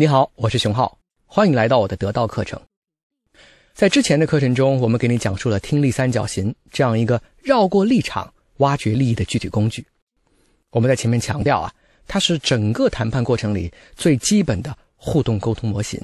[0.00, 2.58] 你好，我是熊浩，欢迎来到我的得到课程。
[3.74, 9.86] 在之前的课程中，我们给你讲述了听力三角形这样一个绕过立场、挖掘利益的具体工具。
[10.70, 11.70] 我们在前面强调啊，
[12.06, 16.00] 它是整个谈判过程里最基本的互动沟通模型。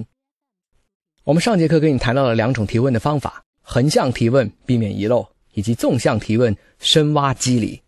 [1.25, 7.81] 我们上节课跟你谈到了两种提问的方法：横向提问，避免遗漏；以及纵向提问，深挖机理。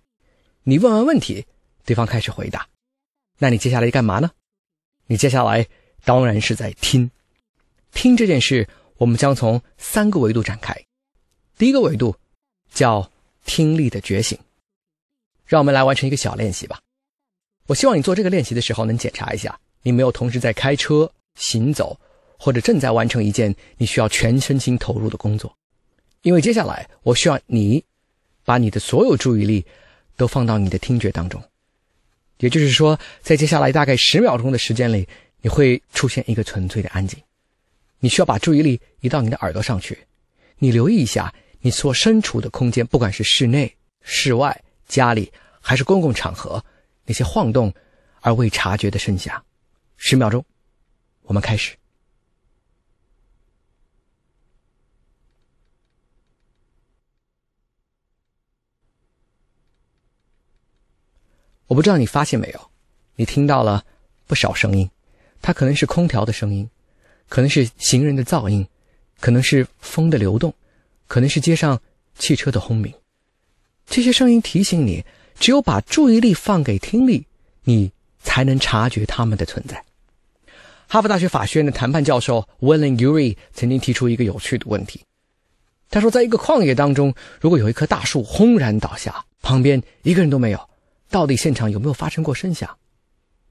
[0.62, 1.44] 你问完问题，
[1.84, 2.66] 对方开始回答，
[3.36, 4.30] 那你接下来干嘛呢？
[5.10, 5.66] 你接下来
[6.04, 7.10] 当然是在听，
[7.92, 10.74] 听这件事，我们将从三个维度展开。
[11.56, 12.16] 第一个维度
[12.72, 13.10] 叫
[13.44, 14.38] 听力的觉醒，
[15.46, 16.80] 让我们来完成一个小练习吧。
[17.66, 21.98] 我希望你做这个练习的时候，能检查一下你没有同时在开车、行走，
[22.38, 25.54] 或者正在完成一件你需要全身心投入的工作。
[26.22, 27.84] 因为接下来我需要你
[28.44, 29.64] 把你的所有注意力
[30.16, 31.42] 都放到你的听觉当中。
[32.38, 35.08] 也就是说，在接下来大概十秒钟的时间里，
[35.48, 37.18] 你会出现一个纯粹的安静。
[38.00, 40.06] 你需要把注意力移到你的耳朵上去。
[40.58, 46.62] 你留意一下你所身处的空间，不管是室内、室外、家里还是公共场合，
[47.06, 47.72] 那些晃动
[48.20, 49.42] 而未察觉的声响。
[49.96, 50.44] 十秒钟，
[51.22, 51.74] 我们开始。
[61.68, 62.70] 我不知道你发现没有，
[63.16, 63.82] 你听到了
[64.26, 64.90] 不少声音，
[65.40, 66.68] 它可能是空调的声音，
[67.28, 68.66] 可能是行人的噪音，
[69.20, 70.54] 可能是风的流动，
[71.06, 71.80] 可能是街上
[72.18, 72.92] 汽车的轰鸣。
[73.86, 75.04] 这些声音提醒你，
[75.38, 77.26] 只有把注意力放给听力，
[77.64, 79.84] 你才能察觉它们的存在。
[80.86, 85.02] 哈佛大学法学院的谈判教授 William Ury 曾经提出一个有趣的问题，
[85.90, 90.68] 他说，在一个旷野当中，如果有一棵大树轰然倒下，旁边一个人都没有。
[91.10, 92.76] 到底现场有没有发生过声响？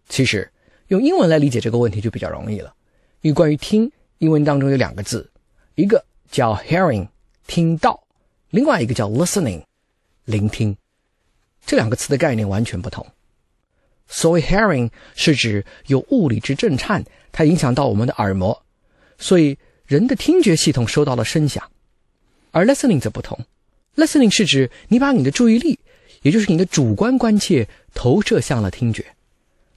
[0.10, 0.52] 其实
[0.88, 2.74] 用英文来理解这个问题就比较容易了。
[3.22, 5.30] 因为关于听，英文当中有两个字，
[5.76, 7.08] 一个叫 hearing，
[7.48, 8.04] 听到；
[8.50, 9.64] 另外一个叫 listening，
[10.26, 10.78] 聆听。
[11.66, 13.06] 这两个词的概念完全不同。
[14.08, 18.64] 所谓 hearing 是指有物理之震颤，它影响到我们的耳膜，
[19.18, 21.70] 所以人的听觉系统收到了声响。
[22.52, 23.38] 而 listening 则不同
[23.96, 25.80] ，listening 是指你把你的注意力。
[26.24, 29.06] 也就是你的主观关切投射向了听觉，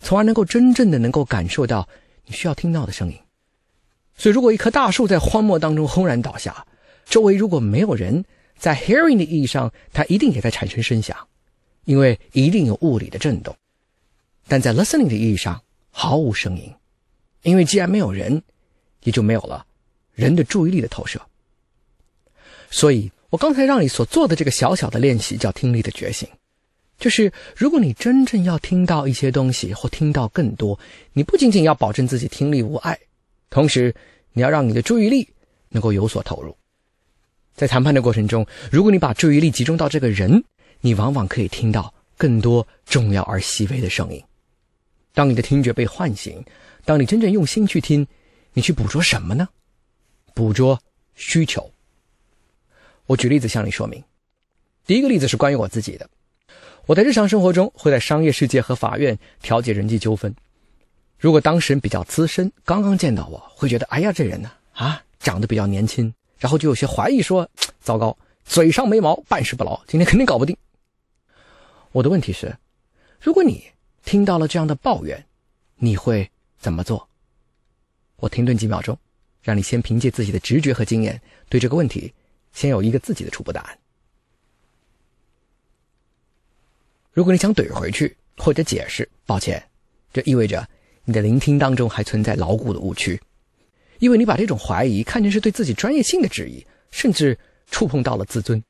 [0.01, 1.89] 从而能够真正的能够感受到
[2.27, 3.19] 你需要听到的声音。
[4.17, 6.67] 所以，如果一棵大树在荒漠当中轰然倒下，
[7.05, 8.25] 周围如果没有人，
[8.59, 11.17] 在 hearing 的意义上，它一定也在产生声响，
[11.85, 13.55] 因为一定有物理的震动；
[14.49, 16.75] 但在 listening 的意义上，毫无声音，
[17.43, 18.43] 因为既然没有人，
[19.05, 19.65] 也就没有了
[20.15, 21.21] 人的注意力的投射。
[22.71, 23.11] 所以。
[23.31, 26.29] 我刚才让你所做的这个小小的练习叫听力的觉醒，
[27.01, 30.79] 就是如果你真正要听到一些东西或听到更多，
[31.15, 32.97] 你不仅仅要保证自己听力无碍，
[33.49, 33.93] 同时
[34.35, 35.27] 你要让你的注意力
[35.71, 36.55] 能够有所投入。
[37.55, 40.45] 在谈判的过程中，如果你把注意力集中到这个人，
[40.83, 44.23] 你往往可以听到更多重要而细微的声音。
[45.15, 46.45] 当你的听觉被唤醒，
[46.85, 48.07] 当你真正用心去听，
[48.53, 49.49] 你去捕捉什么呢？
[50.35, 50.79] 捕捉
[51.15, 51.73] 需求。
[53.07, 54.05] 我举例子向你说明。
[54.87, 56.09] 第一个例子是关于我自己的。
[56.91, 60.35] 我在日常生活中会在商业世界和法院调解人际纠纷。
[61.21, 70.57] 如果当事人比较资深，刚刚见到我会觉得，哎呀，这人呢，啊，长得比较年轻，然后就有些怀疑说，糟糕，嘴上没毛，办事不牢，今天肯定搞不定。
[71.93, 72.57] 我的问题是，
[73.21, 73.67] 如果你
[74.05, 75.25] 听到了这样的抱怨，
[75.77, 76.29] 你会
[76.59, 77.09] 怎么做？
[78.17, 78.99] 我停顿几秒钟，
[79.43, 82.13] 让你先凭借自己的直觉和经验对这个问题。
[82.53, 83.79] 先有一个自己的初步答案。
[87.13, 89.63] 如果你想怼回去或者解释，抱歉，
[90.13, 90.69] 这意味着
[91.05, 93.21] 你的聆听当中还存在牢固的误区，
[93.99, 97.39] 因为你把这种怀疑看成是对自己专业性的质疑，甚至
[97.71, 98.63] 触碰到了自尊，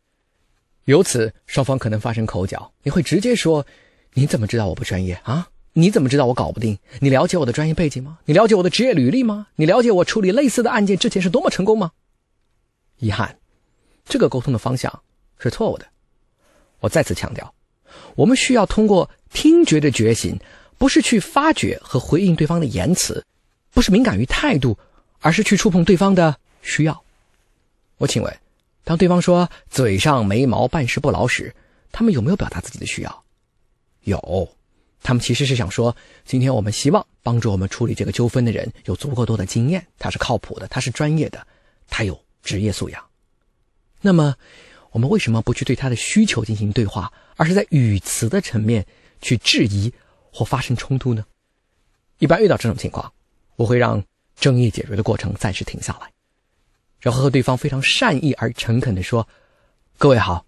[0.85, 2.73] 由此双方可能发生口角。
[2.83, 3.67] 你会直接说
[4.15, 5.49] ：“你怎么知道我不专业啊？
[5.75, 6.79] 你怎么知道我搞不定？
[7.01, 8.19] 你了解我的专业背景吗？
[8.25, 9.49] 你了解我的职业履历吗？
[9.57, 11.93] 你了解我处理类似的案件之前是多么成功吗？”
[12.99, 13.37] 遗憾。
[14.07, 15.03] 这个沟通的方向
[15.39, 15.87] 是错误的。
[16.81, 17.55] 我再次强调，
[18.15, 20.39] 我们需要通过听觉的觉醒，
[20.79, 23.25] 不是去发掘和回应对方的言辞，
[23.73, 24.77] 不是敏感于态度，
[25.21, 27.03] 而是去触碰对方的需要。
[27.99, 28.39] 我请问，
[28.83, 31.55] 当对方说嘴上没毛、办事不牢时，
[31.93, 33.23] 他们有没有表达自己的需要？
[34.05, 34.49] 有，
[35.03, 35.95] 他们其实是想说，
[36.25, 41.47] 今天我们希望帮助我们处理这个纠纷的人有足够多的经验，他是靠谱的，他是专业的，
[41.89, 43.05] 他有职业素养。
[44.01, 44.35] 那么，
[44.93, 48.87] 我们为什么不去对他的需求进行对话，而是在语词的层面
[49.21, 49.93] 去质疑
[50.33, 51.25] 或发生冲突呢？
[52.19, 53.13] 一般遇到这种情况，
[53.57, 54.03] 我会让
[54.37, 56.11] 争议解决的过程暂时停下来，
[56.99, 59.27] 然后和对方非常善意而诚恳地说
[59.97, 60.45] ：“各位好，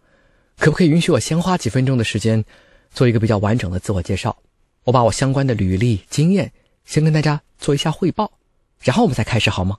[0.59, 2.45] 可不可以允许我先花几分钟的时间，
[2.93, 4.37] 做一个比较完整的自我介绍？
[4.85, 6.53] 我把我相关的履历、经验
[6.85, 8.33] 先跟大家做一下汇报，
[8.81, 9.79] 然后我们再开始好吗？”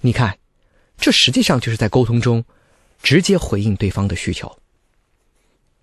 [0.00, 0.38] 你看，
[0.98, 2.44] 这实际上就是在沟通中
[3.04, 4.58] 直接回应对方的需求。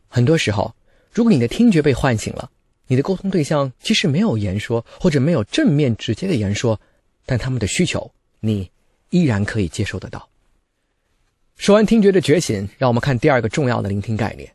[0.09, 0.73] 很多时候，
[1.13, 2.49] 如果你的听觉被唤醒了，
[2.87, 6.81] 你的沟通对象即使没有言说或者没有正面直接的言说，
[7.27, 8.71] 但他们的需求你
[9.11, 10.27] 依然可以接受得到。
[11.55, 14.51] 说完听觉的觉醒，让我们看第二个重要的聆听概念。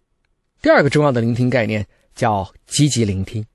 [0.61, 1.87] 第二个重要的聆听概念
[2.17, 3.47] 叫积极聆听。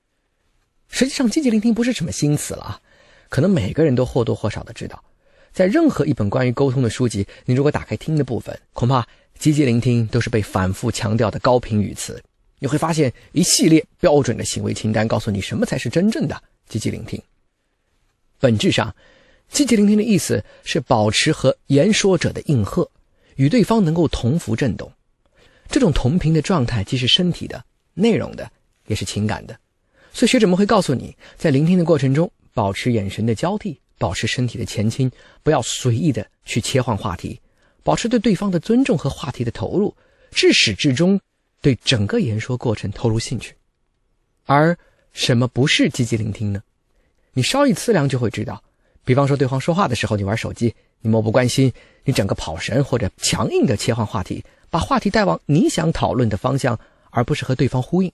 [0.88, 2.80] 实际上，积极聆听不是什么新词了啊，
[3.28, 5.04] 可能每个人都或多或少的知道。
[5.52, 9.06] 在任何一本关于沟通的书籍，你如果打开听的部分，恐怕
[9.38, 12.22] 积极聆听都是被反复强调的高频语词。
[12.58, 17.20] 你会发现一系列标准的行为清单，告诉你什么才是真正的积极聆听。
[18.38, 18.94] 本质上，
[19.48, 22.90] 积极聆听的意思是保持和言说者的应和，
[23.36, 24.90] 与对方能够同幅振动。
[25.68, 27.64] 这种同频的状态既是身体的、
[27.94, 28.50] 内容的，
[28.86, 29.58] 也是情感的。
[30.14, 35.08] 所以学者们会告诉你，在聆听的过程中，保持眼神的交替，保持身体的前倾，
[35.44, 37.40] 不要随意的去切换话题，
[37.84, 39.94] 保持对对方的尊重和话题的投入，
[40.32, 41.20] 至始至终。
[41.60, 43.54] 对整个言说过程投入兴趣，
[44.46, 44.76] 而
[45.12, 46.60] 什么不是积极聆听呢？
[47.34, 48.60] 你稍一思量就会知道。
[49.04, 51.72] 比方说，对方说话的时候，你玩手机，你漠不关心，
[52.02, 56.76] 你整个跑神或者强硬的切换话题，把话题带往你想讨论的方向，
[57.10, 58.10] 而不是和对方呼应。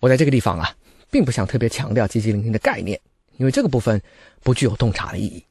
[0.00, 0.76] 我在这个地方啊，
[1.10, 3.00] 并不想特别强调积极聆听的概念，
[3.38, 4.02] 因为这个部分
[4.42, 5.44] 不具有洞察的意义。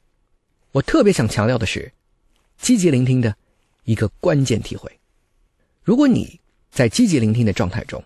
[0.72, 1.92] 我特别想强调的是，
[2.58, 3.34] 积极聆听的
[3.84, 4.90] 一个关键体会。
[5.82, 6.40] 如果你
[6.70, 8.02] 在积极聆听的状态中，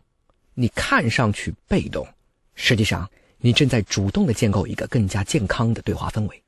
[0.55, 2.07] 你看上去被动，
[2.55, 6.43] 实际上你正在主动的建构一个更加健康的对话氛围。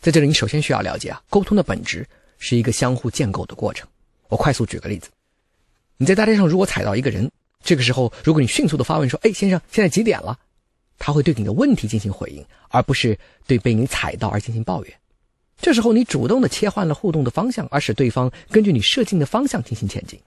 [0.00, 2.06] 在这里，你首先需要了解啊，沟通的本质
[2.38, 3.88] 是一个相互建构的过程。
[4.28, 5.08] 我快速举个例子：
[5.96, 7.30] 你在大街上如果踩到一个人，
[7.62, 10.38] 这个时候如果你迅速的发问说：“哎，先生，现在几点了？”
[10.98, 14.94] 他会对你的问题进行回应，而不是对被你踩到而进行抱怨。
[15.60, 20.18] 这时候你主动的切换了互动的方向，而使对方根据你设定的方向进行前进。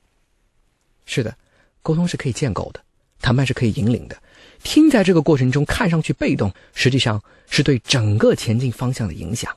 [1.05, 1.35] 是的，
[1.81, 2.81] 沟通是可以建构的，
[3.19, 4.17] 谈判是可以引领的。
[4.63, 9.55] 听在这个过程中看上去被动，实际上是对整个前进方向的影响。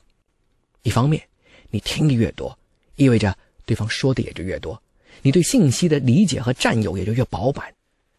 [0.83, 1.21] 一方面，
[1.69, 2.57] 你听的越多，
[2.95, 3.35] 意味着
[3.65, 4.81] 对方说的也就越多，
[5.21, 7.73] 你对信息的理解和占有也就越饱满，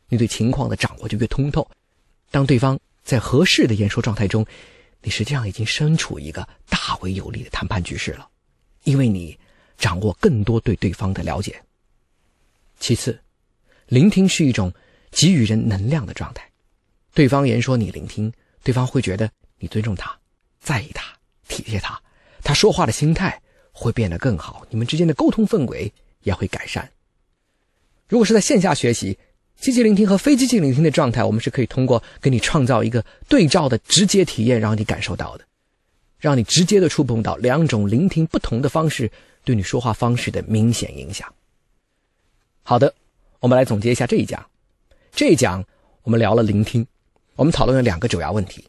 [0.09, 1.69] 你对情况的掌握就越通透。
[2.31, 4.47] 当对方在合适的言说状态中，
[5.03, 8.29] 你实际上已经身处一个大为有利的谈判局势了，
[8.85, 9.39] 因为你
[9.77, 11.61] 掌握更多对对方的了解。
[12.79, 13.21] 其次，
[13.87, 14.73] 聆听是一种
[15.11, 16.49] 给予人能量的状态。
[17.13, 18.33] 对方言说你聆听，
[18.63, 19.29] 对方会觉得
[19.59, 20.17] 你尊重他、
[20.61, 21.05] 在意他、
[21.49, 22.01] 体贴他，
[22.43, 23.43] 他说话的心态
[23.73, 25.93] 会变得更好，你们之间的沟通氛围
[26.23, 26.89] 也会改善。
[28.07, 29.19] 如果是在线下学习，
[29.61, 35.45] 积极聆听和非积极聆听的状态，我们是可以通过给你创造一个对照的直接体验，让你感受到的，
[36.19, 39.13] 让你直接的触碰到两种聆听不同的方式
[39.45, 41.31] 对你说话方式的明显影响。
[42.63, 42.95] 好的，
[43.41, 44.45] 我们来总结一下这一讲。
[45.13, 45.63] 这一讲
[46.05, 46.87] 我们聊了聆听，
[47.37, 48.65] 我们讨论了两个主要问题。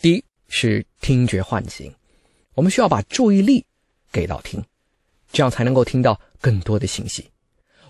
[0.00, 1.94] 第一是听觉唤醒，
[2.54, 3.64] 我们需要把注意力
[4.10, 4.60] 给到听，
[5.32, 7.30] 这样才能够听到更多的信息。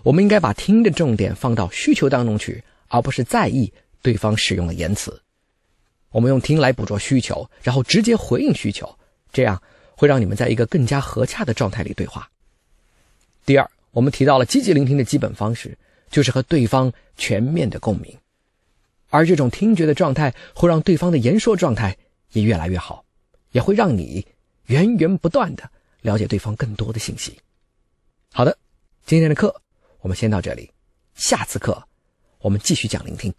[0.03, 5.21] 我们应该把听的重点放到需求当中去，而不是在意对方使用的言辞。
[6.11, 8.95] 我们用听来捕捉需求，然后直接回应需求，
[9.31, 9.61] 这样
[9.95, 12.29] 会让你们在一个更加合洽的状态里对话。
[13.45, 13.67] 第二。
[13.93, 15.77] 我们提到了积极聆听的基本方式，
[16.09, 18.17] 就是和对方全面的共鸣，
[19.11, 21.95] 而这种听觉的状态会让对方的言说状态
[22.31, 23.05] 也越来越好，
[23.51, 24.25] 也会让你
[24.65, 25.69] 源源不断的
[26.01, 27.37] 了解对方更多的信息。
[28.31, 28.57] 好的，
[29.05, 29.61] 今天的课
[30.03, 30.69] 我们先到这里，
[31.15, 31.87] 下次课
[32.39, 33.33] 我们继续讲聆听。